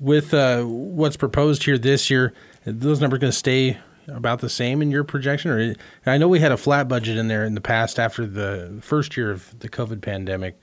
[0.01, 2.33] With uh, what's proposed here this year,
[2.65, 3.79] those numbers going to stay
[4.09, 5.51] about the same in your projection?
[5.51, 5.75] Or
[6.07, 9.17] I know we had a flat budget in there in the past after the first
[9.17, 10.59] year of the COVID pandemic.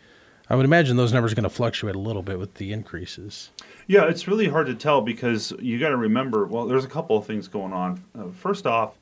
[0.50, 3.50] I would imagine those numbers are going to fluctuate a little bit with the increases.
[3.88, 6.45] Yeah, it's really hard to tell because you got to remember.
[6.45, 8.04] Well, there's a couple of things going on.
[8.17, 8.98] Uh, first off,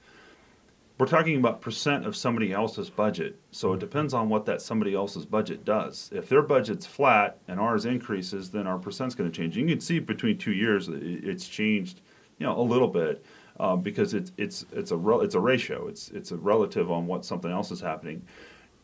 [0.98, 4.94] we're talking about percent of somebody else's budget, so it depends on what that somebody
[4.94, 6.10] else's budget does.
[6.14, 9.56] If their budget's flat and ours increases, then our percent's going to change.
[9.56, 12.02] You can see between two years, it's changed,
[12.38, 13.24] you know, a little bit.
[13.60, 15.88] Um, because it's it's it's a it's a ratio.
[15.88, 18.24] It's it's a relative on what something else is happening.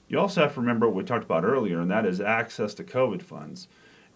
[0.08, 2.84] You also have to remember what we talked about earlier, and that is access to
[2.84, 3.68] COVID funds.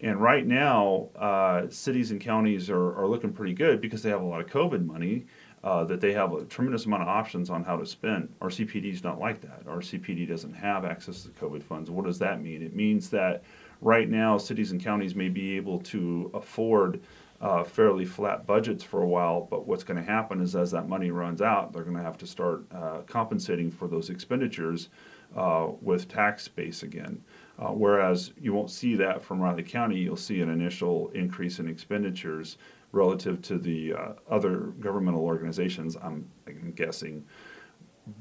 [0.04, 4.22] And right now, uh, cities and counties are, are looking pretty good because they have
[4.22, 5.26] a lot of COVID money.
[5.63, 8.28] Uh, that they have a tremendous amount of options on how to spend.
[8.42, 9.66] RCPD is not like that.
[9.66, 11.89] RCPD doesn't have access to COVID funds.
[11.89, 12.62] What does that mean?
[12.62, 13.46] It means that
[13.80, 17.00] right now, cities and counties may be able to afford
[17.39, 20.89] uh, fairly flat budgets for a while, but what's going to happen is as that
[20.89, 24.89] money runs out, they're going to have to start uh, compensating for those expenditures
[25.36, 27.22] uh, with tax base again.
[27.60, 31.68] Uh, whereas you won't see that from Riley County, you'll see an initial increase in
[31.68, 32.58] expenditures
[32.92, 35.96] relative to the uh, other governmental organizations.
[35.96, 37.26] I'm, I'm, guessing,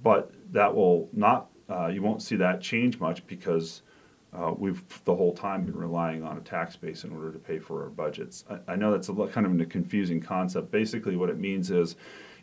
[0.03, 1.49] but that will not.
[1.69, 3.83] Uh, you won't see that change much because
[4.35, 7.59] uh, we've the whole time been relying on a tax base in order to pay
[7.59, 8.45] for our budgets.
[8.51, 10.71] I, I know that's a kind of a confusing concept.
[10.71, 11.97] Basically, what it means is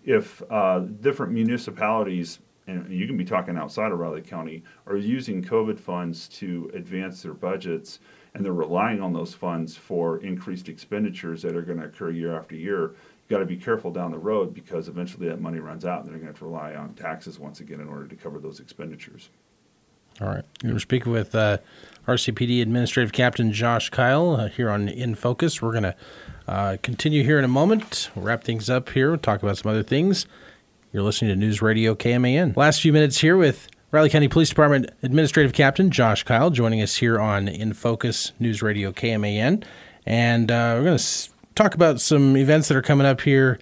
[0.03, 5.43] if uh, different municipalities and you can be talking outside of Riley County, are using
[5.43, 7.99] COVID funds to advance their budgets,
[8.33, 12.37] and they're relying on those funds for increased expenditures that are going to occur year
[12.37, 12.81] after year.
[12.81, 16.09] You've got to be careful down the road because eventually that money runs out, and
[16.09, 18.59] they're going to have to rely on taxes once again in order to cover those
[18.59, 19.29] expenditures.
[20.21, 20.43] All right.
[20.63, 21.59] We're speaking with uh,
[22.07, 25.61] RCPD Administrative Captain Josh Kyle uh, here on In Focus.
[25.61, 25.95] We're going to
[26.47, 28.09] uh, continue here in a moment.
[28.15, 29.09] We'll wrap things up here.
[29.09, 30.25] We'll talk about some other things.
[30.91, 32.57] You're listening to News Radio KMAN.
[32.57, 36.95] Last few minutes here with Riley County Police Department Administrative Captain Josh Kyle joining us
[36.95, 39.63] here on In Focus News Radio KMAN.
[40.07, 43.59] And uh, we're going to talk about some events that are coming up here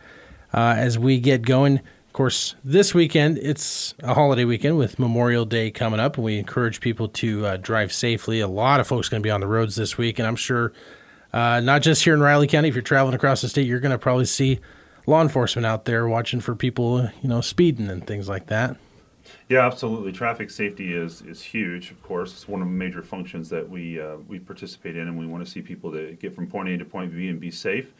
[0.54, 1.80] uh, as we get going.
[1.80, 6.40] Of course, this weekend, it's a holiday weekend with Memorial Day coming up, and we
[6.40, 8.40] encourage people to uh, drive safely.
[8.40, 10.72] A lot of folks going to be on the roads this week, and I'm sure
[11.34, 12.70] uh, not just here in Riley County.
[12.70, 14.62] If you're traveling across the state, you're going to probably see
[15.08, 18.78] law enforcement out there watching for people, you know, speeding and things like that.
[19.50, 20.12] Yeah, absolutely.
[20.12, 21.92] Traffic safety is is huge.
[21.92, 25.18] Of course, it's one of the major functions that we uh, we participate in, and
[25.18, 27.52] we want to see people to get from point A to point B and be
[27.52, 27.94] safe.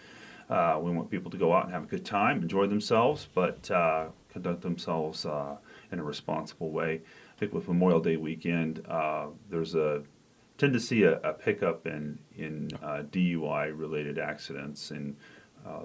[0.50, 3.70] Uh, we want people to go out and have a good time, enjoy themselves, but
[3.70, 5.58] uh, conduct themselves uh,
[5.92, 7.02] in a responsible way.
[7.36, 10.04] I think with Memorial Day weekend, uh, there's a
[10.58, 15.18] tend to see a, a pickup in in uh, DUI related accidents, and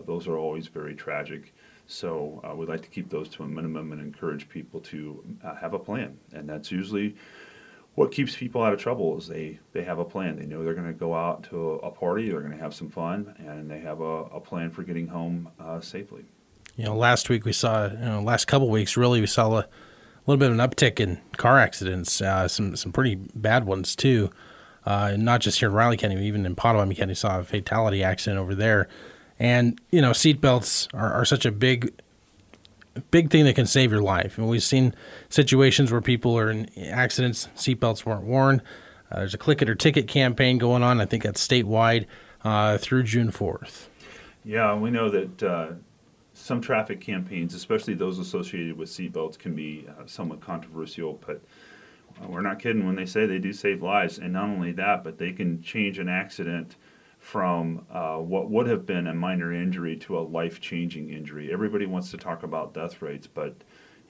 [0.06, 1.54] those are always very tragic.
[1.86, 5.56] So uh, we'd like to keep those to a minimum and encourage people to uh,
[5.56, 7.16] have a plan, and that's usually
[7.94, 10.36] what keeps people out of trouble is they, they have a plan.
[10.36, 12.88] They know they're going to go out to a, party, they're going to have some
[12.88, 16.24] fun, and they have a, a plan for getting home uh, safely.
[16.76, 19.68] You know, last week we saw, you know, last couple weeks really we saw a
[20.26, 24.30] little bit of an uptick in car accidents, uh, some some pretty bad ones too.
[24.86, 28.40] Uh, not just here in Riley County, even in Pottawatomie County, saw a fatality accident
[28.40, 28.88] over there.
[29.42, 31.92] And you know, seatbelts are, are such a big,
[33.10, 34.38] big thing that can save your life.
[34.38, 34.94] And we've seen
[35.30, 38.62] situations where people are in accidents, seatbelts weren't worn.
[39.10, 41.00] Uh, there's a click it or ticket campaign going on.
[41.00, 42.06] I think that's statewide
[42.44, 43.90] uh, through June fourth.
[44.44, 45.68] Yeah, we know that uh,
[46.34, 51.40] some traffic campaigns, especially those associated with seatbelts, can be uh, somewhat controversial, but
[52.22, 54.18] uh, we're not kidding when they say they do save lives.
[54.18, 56.76] And not only that, but they can change an accident
[57.22, 61.52] from uh, what would have been a minor injury to a life-changing injury.
[61.52, 63.54] Everybody wants to talk about death rates, but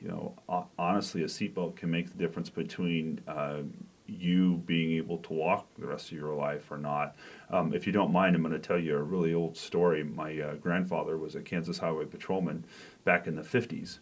[0.01, 0.35] you know,
[0.79, 3.59] honestly, a seatbelt can make the difference between uh,
[4.07, 7.15] you being able to walk the rest of your life or not.
[7.51, 10.03] Um, if you don't mind, I'm going to tell you a really old story.
[10.03, 12.65] My uh, grandfather was a Kansas Highway patrolman
[13.05, 13.99] back in the 50s.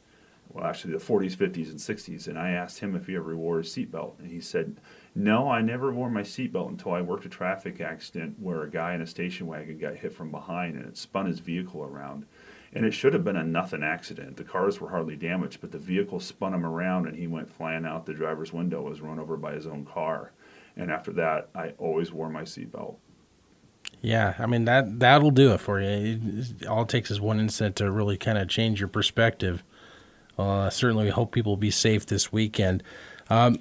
[0.51, 2.29] Well, actually, the 40s, 50s, and 60s.
[2.29, 4.21] And I asked him if he ever wore a seatbelt.
[4.21, 4.77] And he said,
[5.15, 8.95] No, I never wore my seatbelt until I worked a traffic accident where a guy
[8.95, 12.27] in a station wagon got hit from behind and it spun his vehicle around.
[12.73, 14.37] And it should have been a nothing accident.
[14.37, 17.85] The cars were hardly damaged, but the vehicle spun him around and he went flying
[17.85, 20.31] out the driver's window, was run over by his own car.
[20.77, 22.95] And after that, I always wore my seatbelt.
[24.03, 26.21] Yeah, I mean that that'll do it for you.
[26.39, 29.63] It, all it takes is one incident to really kind of change your perspective.
[30.39, 32.83] Uh, certainly, we hope people will be safe this weekend.
[33.29, 33.59] Um,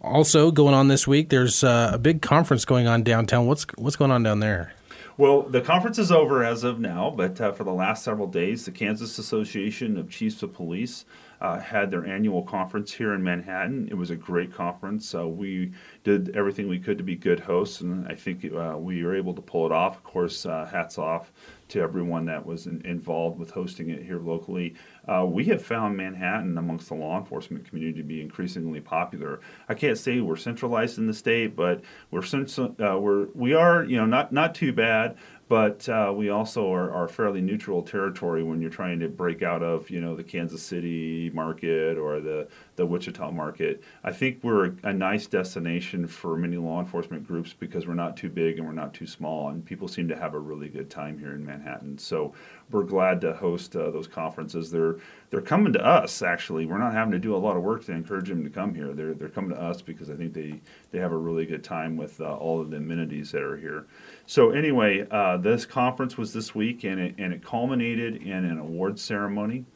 [0.00, 3.46] also, going on this week, there's uh, a big conference going on downtown.
[3.46, 4.72] What's what's going on down there?
[5.18, 8.64] Well, the conference is over as of now, but uh, for the last several days,
[8.64, 11.04] the Kansas Association of Chiefs of Police
[11.40, 13.88] uh, had their annual conference here in Manhattan.
[13.90, 15.14] It was a great conference.
[15.14, 15.72] Uh, we
[16.04, 19.34] did everything we could to be good hosts, and I think uh, we were able
[19.34, 19.96] to pull it off.
[19.96, 21.32] Of course, uh, hats off
[21.68, 24.74] to everyone that was in, involved with hosting it here locally.
[25.06, 29.40] Uh, we have found Manhattan amongst the law enforcement community to be increasingly popular.
[29.68, 33.96] I can't say we're centralized in the state, but we're uh, we're we are you
[33.96, 35.16] know not not too bad
[35.50, 39.64] but uh, we also are, are fairly neutral territory when you're trying to break out
[39.64, 42.46] of you know the Kansas City market or the
[42.80, 43.82] the Wichita market.
[44.02, 48.30] I think we're a, nice destination for many law enforcement groups because we're not too
[48.30, 51.18] big and we're not too small, and people seem to have a really good time
[51.18, 51.98] here in Manhattan.
[51.98, 52.32] So
[52.70, 54.70] we're glad to host uh, those conferences.
[54.70, 54.96] They're
[55.28, 56.64] they're coming to us actually.
[56.64, 58.94] We're not having to do a lot of work to encourage them to come here.
[58.94, 61.98] They're they're coming to us because I think they they have a really good time
[61.98, 63.86] with uh, all of the amenities that are here.
[64.24, 68.58] So anyway, uh, this conference was this week, and it and it culminated in an
[68.58, 69.66] awards ceremony.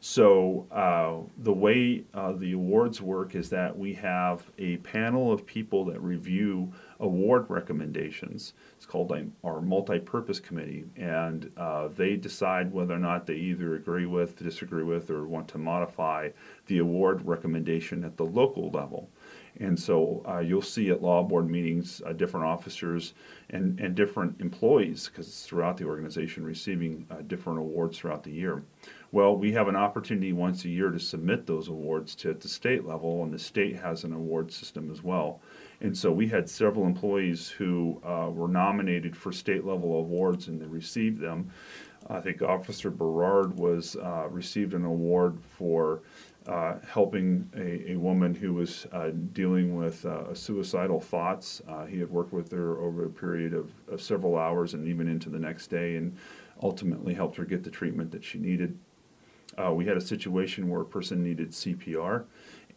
[0.00, 5.44] So uh, the way uh, the awards work is that we have a panel of
[5.44, 8.54] people that review award recommendations.
[8.76, 14.06] It's called our multi-purpose committee, and uh, they decide whether or not they either agree
[14.06, 16.30] with, disagree with, or want to modify
[16.66, 19.10] the award recommendation at the local level.
[19.60, 23.14] And so uh, you'll see at law board meetings uh, different officers
[23.50, 28.30] and, and different employees, because it's throughout the organization, receiving uh, different awards throughout the
[28.30, 28.62] year.
[29.10, 32.48] Well, we have an opportunity once a year to submit those awards to at the
[32.48, 35.40] state level, and the state has an award system as well.
[35.80, 40.60] And so we had several employees who uh, were nominated for state level awards and
[40.60, 41.50] they received them.
[42.10, 46.02] I think Officer Berard was uh, received an award for
[46.46, 51.60] uh, helping a, a woman who was uh, dealing with uh, suicidal thoughts.
[51.68, 55.06] Uh, he had worked with her over a period of, of, several hours and even
[55.08, 56.16] into the next day, and
[56.62, 58.78] ultimately helped her get the treatment that she needed.
[59.58, 62.24] Uh, we had a situation where a person needed CPR,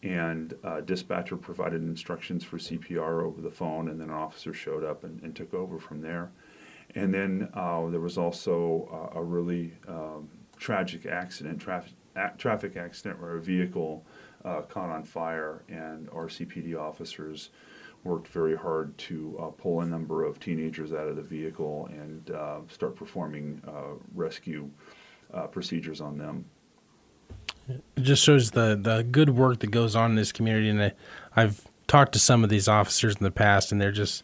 [0.04, 4.84] and uh, dispatcher provided instructions for CPR over the phone, and then an officer showed
[4.84, 6.32] up and, and took over from there.
[6.96, 13.36] And then there was also a really um, tragic accident, traffic a- traffic accident where
[13.36, 14.06] a vehicle
[14.44, 17.50] uh, caught on fire, and RCPD officers
[18.04, 22.32] worked very hard to uh, pull a number of teenagers out of the vehicle and
[22.32, 24.70] uh, start performing uh, rescue
[25.34, 26.46] uh, procedures on them.
[28.02, 30.94] It just shows the, the good work that goes on in this community, and I,
[31.36, 34.24] I've talked to some of these officers in the past, and they're just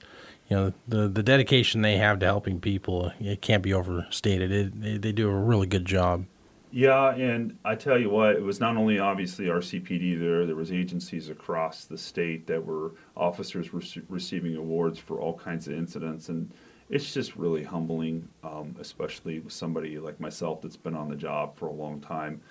[0.49, 4.51] you know the the dedication they have to helping people it can't be overstated.
[4.51, 6.25] It, they, they do a really good job.
[6.71, 10.47] Yeah, and I tell you what, it was not only obviously RCPD there.
[10.47, 13.69] There was agencies across the state that were officers
[14.09, 16.51] receiving awards for all kinds of incidents, and
[16.89, 21.55] it's just really humbling, um, especially with somebody like myself that's been on the job
[21.55, 22.41] for a long time.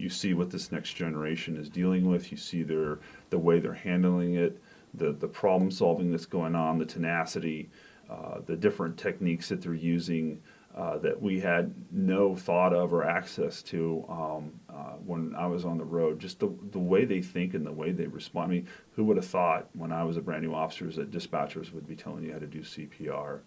[0.00, 2.32] You see what this next generation is dealing with.
[2.32, 2.98] You see their
[3.28, 4.60] the way they're handling it,
[4.94, 7.68] the the problem solving that's going on, the tenacity,
[8.08, 10.40] uh, the different techniques that they're using.
[10.72, 15.64] Uh, that we had no thought of or access to um, uh, when I was
[15.64, 16.20] on the road.
[16.20, 18.52] Just the, the way they think and the way they respond.
[18.52, 21.72] I mean, who would have thought when I was a brand new officer that dispatchers
[21.72, 23.40] would be telling you how to do CPR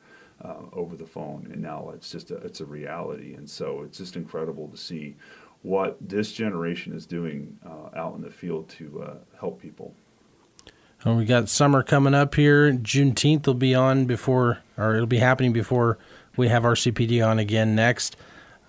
[0.44, 1.48] uh, over the phone?
[1.50, 3.36] And now it's just a, it's a reality.
[3.36, 5.16] And so it's just incredible to see
[5.64, 9.96] what this generation is doing uh, out in the field to uh, help people.
[11.06, 12.72] Well, we got summer coming up here.
[12.72, 15.98] Juneteenth will be on before, or it'll be happening before
[16.38, 18.16] we have RCPD on again next.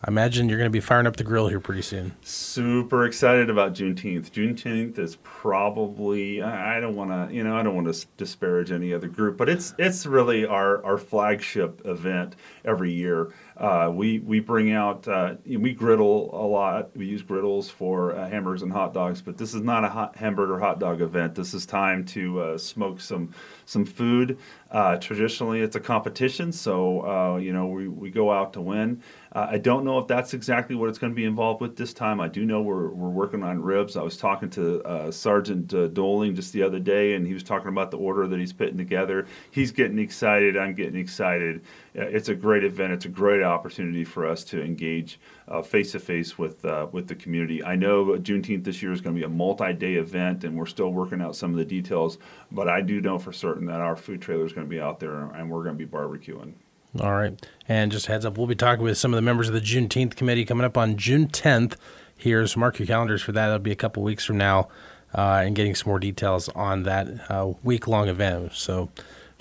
[0.05, 2.15] I imagine you're going to be firing up the grill here pretty soon.
[2.21, 4.31] Super excited about Juneteenth.
[4.31, 8.93] Juneteenth is probably I don't want to you know I don't want to disparage any
[8.93, 12.37] other group, but it's it's really our our flagship event
[12.67, 13.33] every year.
[13.57, 16.97] Uh, we we bring out uh, we griddle a lot.
[16.97, 20.17] We use griddles for uh, hamburgers and hot dogs, but this is not a hot
[20.17, 21.37] hamburger hot dog event.
[21.37, 23.33] This is time to uh, smoke some
[23.65, 24.39] some food.
[24.73, 29.01] Uh, traditionally, it's a competition, so uh, you know we, we go out to win.
[29.37, 32.21] I don't know if that's exactly what it's going to be involved with this time.
[32.21, 33.97] I do know we're, we're working on ribs.
[33.97, 37.91] I was talking to Sergeant Doling just the other day, and he was talking about
[37.91, 39.27] the order that he's putting together.
[39.51, 40.57] He's getting excited.
[40.57, 41.63] I'm getting excited.
[41.95, 42.93] it's a great event.
[42.93, 45.19] It's a great opportunity for us to engage
[45.65, 47.63] face to face with uh, with the community.
[47.63, 50.91] I know Juneteenth this year is going to be a multi-day event, and we're still
[50.91, 52.19] working out some of the details.
[52.51, 55.01] But I do know for certain that our food trailer is going to be out
[55.01, 56.55] there, and we're going to be barbecuing.
[57.01, 59.55] All right, and just heads up, we'll be talking with some of the members of
[59.55, 61.75] the Juneteenth committee coming up on June 10th.
[62.17, 63.47] Here's mark your calendars for that.
[63.47, 64.69] That'll be a couple weeks from now,
[65.13, 68.53] uh, and getting some more details on that uh, week long event.
[68.53, 68.91] So,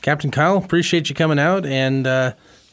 [0.01, 2.07] Captain Kyle, appreciate you coming out and.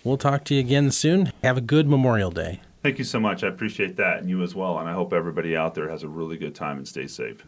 [0.03, 1.33] We'll talk to you again soon.
[1.43, 2.61] Have a good Memorial Day.
[2.83, 3.45] Thank you so much.
[3.45, 4.79] I appreciate that, and you as well.
[4.79, 7.45] And I hope everybody out there has a really good time and stay safe.